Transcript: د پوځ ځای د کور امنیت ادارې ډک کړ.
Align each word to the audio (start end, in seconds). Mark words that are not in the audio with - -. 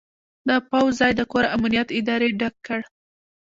د 0.47 0.49
پوځ 0.69 0.91
ځای 0.99 1.11
د 1.15 1.21
کور 1.31 1.45
امنیت 1.57 1.87
ادارې 1.99 2.29
ډک 2.39 2.55
کړ. 2.67 2.79